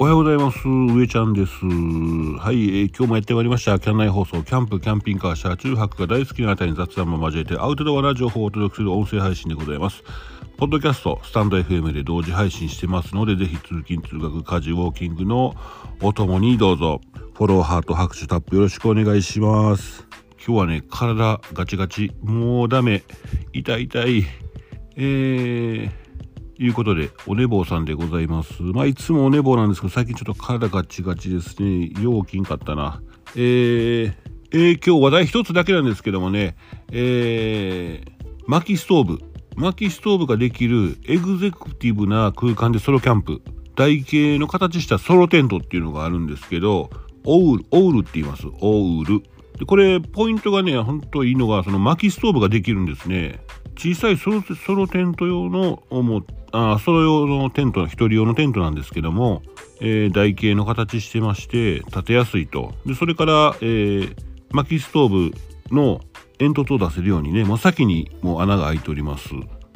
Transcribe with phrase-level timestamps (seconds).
[0.00, 0.60] おはようございます。
[0.68, 1.50] 上ちゃんです。
[1.64, 3.80] はい、えー、今日もやってまいりました。
[3.80, 10.04] キャン内放送、キャンプ、キャンピングカー、車中泊が大好きなあたりに雑談も交えて、アウトドアな情報をお届けする音声配信でございます。
[10.56, 15.56] ポッドキャスト、スタンド FM で同時配信してますので、ぜひ通勤、通学、家事、ウォーキングの
[16.00, 17.00] お供にどうぞ、
[17.34, 20.06] フォロー、ハート、拍手、タップよろしくお願いします。
[20.46, 23.02] 今日はね、体ガチガチ、もうダメ、
[23.52, 24.24] 痛い痛い、
[24.94, 26.07] えー、
[26.58, 28.62] いうことで、お寝坊さんでございます。
[28.62, 31.90] まあ、いつもお寝坊なんですけど、最近ちょっと体ガチガチですね。
[32.02, 33.00] ようきんかったな。
[33.36, 34.14] えー、
[34.50, 36.56] えー、今日話題一つだけなんですけどもね、
[36.90, 38.12] えー、
[38.46, 39.18] 薪ストーブ。
[39.56, 43.42] 薪ストーブができるエグゼクティブな空間でソロキャンプ。
[43.76, 46.90] 台形の形したソロテントっていうのがあるんですけど、
[47.24, 48.46] オウル、オウルって言います。
[48.60, 49.22] オウル。
[49.58, 53.40] で、これ、ポイントがね、ほんといいのが、その薪ストーブができるんですね。
[53.76, 55.82] 小さいソロソロテント用の
[56.52, 59.42] あソロ用のテント一人用のテントなんですけども、
[59.80, 62.74] えー、台形の形してまして立てやすいと。
[62.86, 64.16] でそれから、えー、
[64.50, 66.00] 薪ストーブの
[66.38, 69.30] 煙突を出せるようにねもう先にもう穴が開いております。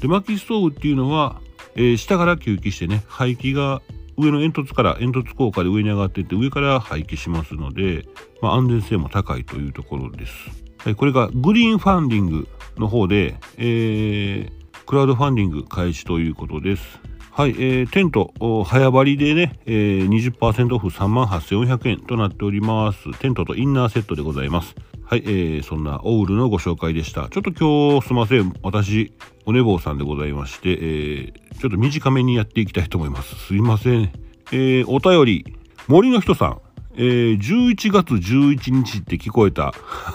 [0.00, 1.40] で薪ストーブっていうのは、
[1.74, 3.82] えー、下から吸気してね排気が
[4.18, 8.04] 上の煙突から煙突効果で上に上がっていって上から排気しますので、
[8.42, 10.32] まあ、安全性も高いというところです、
[10.78, 14.57] はい、これがグリーンファンディングの方で、えー、
[14.88, 16.98] クラウドファンディング開始ということです。
[17.30, 18.32] はい、えー、テント、
[18.64, 23.12] 早張りでね、えー、20%オフ3万8400円となっております。
[23.18, 24.74] テントとインナーセットでございます。
[25.04, 27.28] はい、えー、そんなオウルのご紹介でした。
[27.28, 28.54] ちょっと今日すいません。
[28.62, 29.12] 私、
[29.44, 33.34] お寝坊さんでございまして、えー、ちょっと短めにやっていきたいと思います。
[33.34, 34.10] すいません。
[34.52, 35.54] えー、お便り、
[35.86, 36.60] 森の人さん。
[36.94, 39.74] えー、11月11日って聞こえた。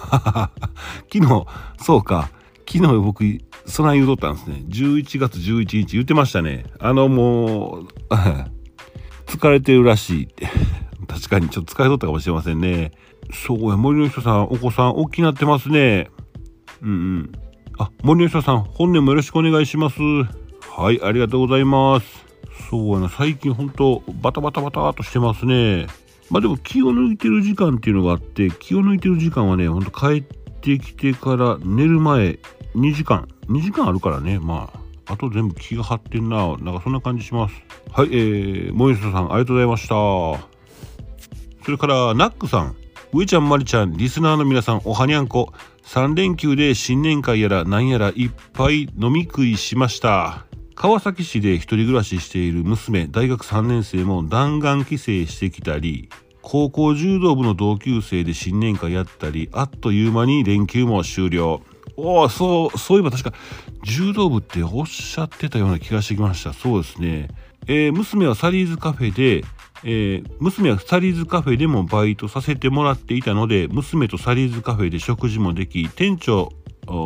[1.13, 1.45] 昨日、
[1.77, 2.31] そうか。
[2.67, 3.23] 昨日僕、
[3.65, 4.63] そない言うとったんですね。
[4.67, 6.65] 11月11日言ってましたね。
[6.79, 7.87] あのもう、
[9.25, 10.47] 疲れてるらしいって。
[11.07, 12.91] 確かにちょっと疲れとったかもしれませんね。
[13.31, 16.09] そうや、森の人さん、お子さん、大きなってますね。
[16.81, 17.31] うんうん。
[17.77, 19.99] あ、森の人さん、本年もよろしくお願いします。
[20.01, 22.25] はい、ありがとうございます。
[22.69, 25.87] そうやな、最近ほんと、バタバタバタっとしてますね。
[26.29, 30.42] まあでも気を抜いてる時間っていうのがあって、気を抜いてる時間はね、ほんと帰って
[30.79, 32.39] きてから寝る前
[32.75, 36.57] 2時間、2時間あるからね、まあ、あと全部気が張ってんな。
[36.57, 37.55] なんかそんな感じします。
[37.91, 39.95] はい、えー、もえさん、ありがとうございました。
[41.63, 42.75] それから、ナックさん、
[43.13, 45.53] 上ちゃん、まりちゃん、リスナーの皆さん、おはにゃんこ。
[45.85, 50.45] 3連休で新年会やら何やらいっぱい飲み食いしました。
[50.75, 56.09] 川崎市で一人暮らししている娘、大学3年生も弾丸帰省してきたり、
[56.43, 61.61] 高校柔道部の同級生で新年会やったり、あっという間に連休も終了。
[61.97, 63.33] おお、そう、そういえば確か
[63.83, 66.53] 柔道部っておっしゃってたような気がしてきました。
[66.53, 67.29] そうですね。
[67.65, 69.45] えー、娘はサリーズカフェで、
[69.83, 76.51] えー、娘はサリーズカフェでもバイトさせてもらっていたので、娘とサリーズカフェで食事もでき、店長、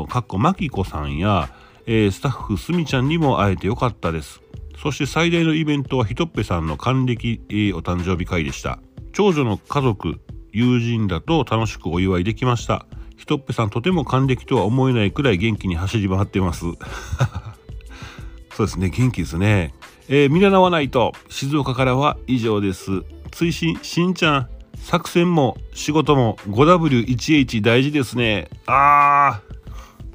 [0.10, 1.50] かっこマキコさんや、
[1.86, 4.42] えー、スタッフすみちゃんにも会えてよかったです。
[4.82, 8.80] そして最大のイベントはひとっぺさんの還暦、えー、お誕生日会でした。
[9.18, 10.20] 長女の家族、
[10.52, 12.86] 友人らと楽しくお祝いできました。
[13.18, 16.66] ひとっぺさんとても還暦とは思えないくらい元気に走り回ってます。
[18.54, 19.74] そうですね元気ですね。
[20.08, 23.06] えー、見習わないと静岡からは以上です。
[23.32, 28.52] 追伸しんちゃん作戦も仕事も 5W1H 大事ですね。
[28.68, 29.58] あー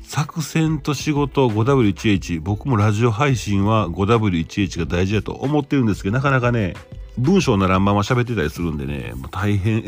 [0.05, 6.75] 作戦と仕事 5W1H 僕もラジオ配信は 5W1H が大事だと思ってるんですけどなかなかね
[7.19, 9.84] 文章ならんまま喋ってたりするんでねもう大変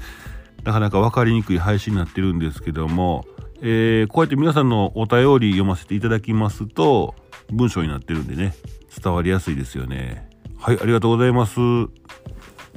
[0.64, 3.24] なかなか分かりにくい配信になってるんですけども、
[3.60, 7.14] えー、こうやって皆さんのお便り読ませていただきますと、
[7.50, 8.54] 文章になってるんでね、
[9.02, 10.28] 伝わりやすいですよね。
[10.58, 11.58] はい、ありがとうございます。
[11.58, 11.88] 今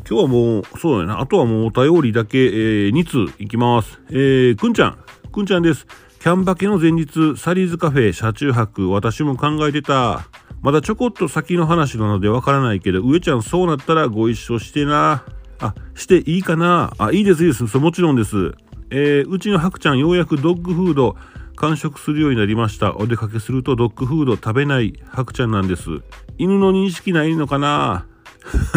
[0.06, 4.00] 日はもう、そうだな、あとはもうお便りだけ、えー、2通いきます。
[4.10, 4.98] えー、くんちゃん、
[5.32, 5.86] くんちゃんです。
[6.20, 10.28] キャンバケの前日、サリーズカフェ車中泊、私も考えてた。
[10.62, 15.26] まだちょこっと先の話なのでわからないけど、上ちゃんそうなったらご一緒してな。
[15.60, 17.78] あ、していいかなあ、いいです、いいです。
[17.78, 18.54] もちろんです。
[18.90, 21.16] えー、うちのハクちゃん、ようやくドッグフード
[21.56, 22.96] 完食するようになりました。
[22.96, 25.90] お出かけするとドッグフード食べないハクちゃんなんです。
[26.38, 28.06] 犬の認識ないのかな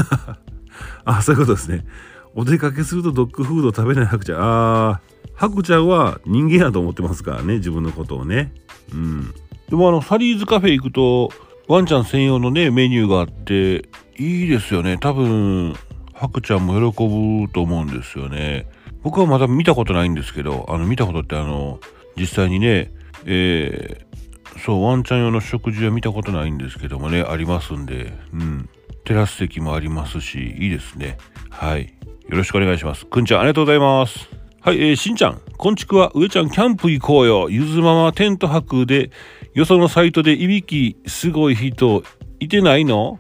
[1.04, 1.86] あ、そういうことですね。
[2.34, 4.38] お出かけするとドッグフード食べないハクちゃん。
[4.40, 8.52] あー、ハクちゃんは人間やと思ってますからね、自分のことをね。
[8.92, 9.34] うん。
[9.68, 11.30] でもあの、サリーズカフェ行くと、
[11.66, 14.98] ワンちゃん専用のね、メニューがあって、いいですよね。
[14.98, 15.74] 多分、
[16.12, 18.66] ハクちゃんも喜ぶと思うんですよね。
[19.02, 21.80] 僕はまだ見たことないんですけど、あの見たことってあの、
[22.16, 22.92] 実際にね、
[23.26, 28.68] えー、そうワンちゃん用の食事は見たことないんですけどもねありますんでうん。
[29.04, 31.18] テラス席もありますしいいですね。
[31.50, 31.94] はい。
[32.28, 33.04] よろしくお願いします。
[33.04, 34.43] くんちゃんありがとうございます。
[34.64, 37.50] はい、えー、しんちゃん、こんちくわ、上ちゃん、キャンプ行こうよ。
[37.50, 39.10] ゆずママテント泊で、
[39.52, 42.02] よそのサイトでいびき、すごい人、
[42.40, 43.18] いてないの？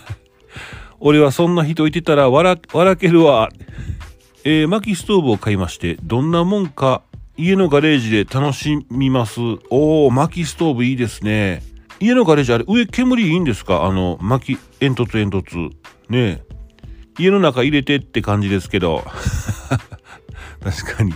[1.00, 3.48] 俺はそんな人いてたら笑、笑けるわ。
[4.44, 7.00] えー、薪ストーブを買いまして、どんなもんか、
[7.38, 9.40] 家のガレージで楽しみます。
[9.70, 11.62] おー、薪ストーブいいですね。
[11.98, 13.86] 家のガレージ、あれ、上煙いいんですか？
[13.86, 15.70] あの、薪、煙突煙突。
[16.10, 16.42] ねえ
[17.18, 19.02] 家の中入れてって感じですけど。
[20.62, 21.12] 確かに。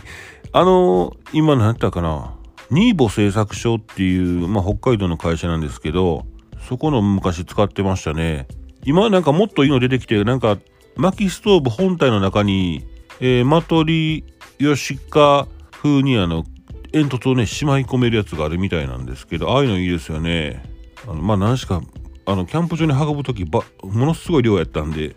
[0.53, 2.35] あのー、今何やったかな？
[2.71, 6.27] ニーボ製作所っていう、まあ、北海道の会社なんですけど、
[6.69, 8.49] そこの昔使ってましたね。
[8.85, 10.59] 今なんかもっといいの出てきて、なんか
[10.97, 12.85] 薪ストーブ本体の中に、
[13.21, 14.25] えー、マトリ
[14.59, 16.45] ヨシカ風にあの
[16.93, 20.63] 煙突をねしまい込めるやつがあるみたいなんですけどああいうのいいですよね
[21.07, 21.83] あのまあ何しか
[22.25, 25.15] あのキャンプ場に運ぶ時ばものすごい量やったんで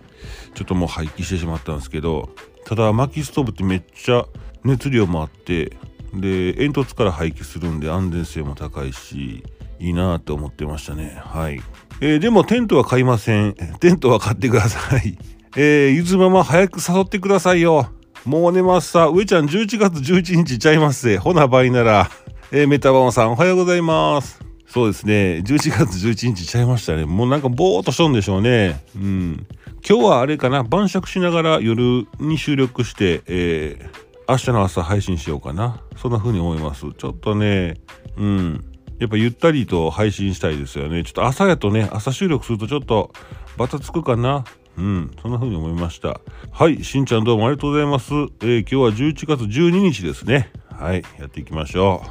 [0.53, 2.29] ちょっともう廃棄してしまったんですけど
[2.69, 4.27] ただ薪ストーブってめっちゃ
[4.63, 5.75] 熱量もあって
[6.13, 9.43] で煙突から排気するんで安全性も高いし
[9.79, 11.19] いいなって思ってましたね。
[11.25, 11.61] はい、
[11.99, 13.55] えー、でもテントは買いません。
[13.81, 15.17] テントは買ってください。
[15.57, 17.89] えー、ゆずママ早く誘ってくださいよ。
[18.23, 19.07] もう寝ますさ。
[19.07, 21.17] 上ちゃん11月11日ちゃいますぜ。
[21.17, 22.11] ほな倍なら。
[22.51, 24.39] えー、メタバンさんおはようございます。
[24.67, 25.41] そうですね。
[25.43, 27.05] 11月11日ちゃいましたね。
[27.05, 28.79] もうなんかぼーっとしとんでしょうね。
[28.95, 29.47] うん。
[29.87, 35.81] 今日はあれかな晩酌しながら夜に収録して、えー、明日の朝配信しようかな。
[35.97, 36.85] そんな風に思います。
[36.97, 37.75] ちょっとね
[38.17, 38.65] うん。
[38.99, 41.03] やっぱゆったりと配信したいですよね。
[41.03, 43.11] ちょっと朝やとね朝収録するとちょっと
[43.57, 44.43] バタつくかな。
[44.77, 45.11] うん。
[45.21, 46.21] そんな風に思いました。
[46.51, 46.83] はい。
[46.83, 50.51] しんちゃんどうもありがとうございます、えー、今日は11月12日ですね。
[50.69, 51.03] はい。
[51.17, 52.03] やっていきましょ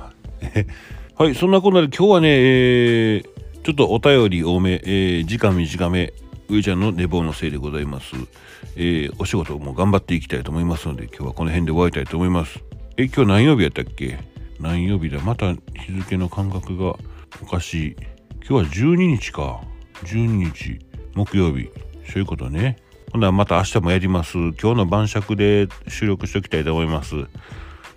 [1.19, 1.23] う。
[1.23, 1.35] はい。
[1.35, 6.13] そんなこんなで今日はね、えー、ちょっとお便り多め、えー、時間短め。
[6.49, 8.15] 上ちゃんの寝坊のせいでございます。
[8.77, 12.59] えー、お仕事も頑張っていきたいと思いますので、今日はこの辺で終わりたいと思います。
[12.97, 14.19] え、今日何曜日やったっけ？
[14.59, 15.21] 何曜日だ？
[15.21, 16.97] また日付の感覚が
[17.43, 17.97] おかしい。
[18.49, 19.61] 今日は12日か。
[20.05, 20.79] 12日。
[21.15, 21.69] 木曜日。
[22.11, 22.79] そういうことね。
[23.13, 24.39] ほんならまた明日もやります。
[24.39, 27.15] 今日の晩酌で収録しておきたいと思います。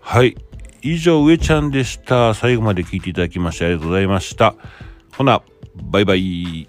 [0.02, 0.36] はい。
[0.82, 2.34] 以上、上ちゃんでした。
[2.34, 4.56] 最後まで聞いていただきましてありがとうございました。
[5.16, 5.42] ほな、
[5.76, 6.68] バイバイ。